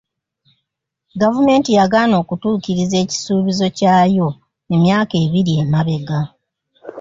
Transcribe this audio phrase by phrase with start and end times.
[1.21, 4.27] Gavumenti yagaana okutuukiriza ekisuubizo ky'ayo
[4.75, 6.19] emyaka ebiri emabega.